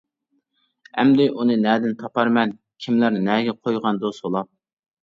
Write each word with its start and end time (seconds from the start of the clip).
ئەمدى 1.03 1.27
ئۇنى 1.35 1.59
نەدىن 1.67 1.95
تاپارمەن، 2.01 2.57
كىملەر 2.87 3.21
نەگە 3.31 3.59
قويغاندۇ 3.61 4.15
سولاپ. 4.25 4.55